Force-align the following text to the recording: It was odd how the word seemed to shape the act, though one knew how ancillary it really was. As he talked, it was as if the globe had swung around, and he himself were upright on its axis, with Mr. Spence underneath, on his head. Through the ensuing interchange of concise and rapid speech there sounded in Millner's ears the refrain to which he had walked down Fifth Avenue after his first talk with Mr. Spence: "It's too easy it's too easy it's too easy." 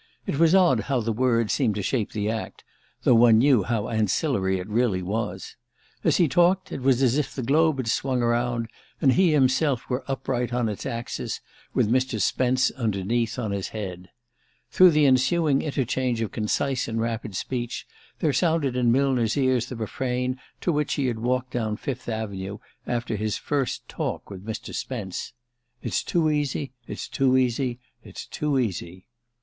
It 0.25 0.39
was 0.39 0.55
odd 0.55 0.79
how 0.79 1.01
the 1.01 1.13
word 1.13 1.51
seemed 1.51 1.75
to 1.75 1.83
shape 1.83 2.11
the 2.11 2.27
act, 2.27 2.63
though 3.03 3.13
one 3.13 3.37
knew 3.37 3.61
how 3.61 3.87
ancillary 3.87 4.57
it 4.57 4.67
really 4.67 5.03
was. 5.03 5.55
As 6.03 6.17
he 6.17 6.27
talked, 6.27 6.71
it 6.71 6.81
was 6.81 7.03
as 7.03 7.19
if 7.19 7.35
the 7.35 7.43
globe 7.43 7.77
had 7.77 7.87
swung 7.87 8.23
around, 8.23 8.67
and 8.99 9.11
he 9.13 9.31
himself 9.31 9.87
were 9.91 10.03
upright 10.07 10.51
on 10.51 10.67
its 10.69 10.87
axis, 10.87 11.39
with 11.75 11.87
Mr. 11.87 12.19
Spence 12.19 12.71
underneath, 12.71 13.37
on 13.37 13.51
his 13.51 13.67
head. 13.67 14.09
Through 14.71 14.89
the 14.89 15.05
ensuing 15.05 15.61
interchange 15.61 16.19
of 16.21 16.31
concise 16.31 16.87
and 16.87 16.99
rapid 16.99 17.35
speech 17.35 17.85
there 18.21 18.33
sounded 18.33 18.75
in 18.75 18.91
Millner's 18.91 19.37
ears 19.37 19.67
the 19.67 19.75
refrain 19.75 20.39
to 20.61 20.71
which 20.71 20.95
he 20.95 21.05
had 21.05 21.19
walked 21.19 21.51
down 21.53 21.77
Fifth 21.77 22.09
Avenue 22.09 22.57
after 22.87 23.15
his 23.17 23.37
first 23.37 23.87
talk 23.87 24.31
with 24.31 24.43
Mr. 24.43 24.73
Spence: 24.73 25.33
"It's 25.83 26.01
too 26.03 26.31
easy 26.31 26.73
it's 26.87 27.07
too 27.07 27.37
easy 27.37 27.77
it's 28.03 28.25
too 28.25 28.57
easy." 28.57 29.05